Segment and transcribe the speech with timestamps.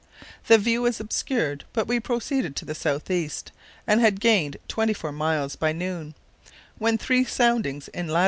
[0.47, 3.51] The view was obscured, but we proceeded to the south east
[3.85, 6.15] and had gained 24 miles by noon,
[6.79, 8.19] when three soundings in lat.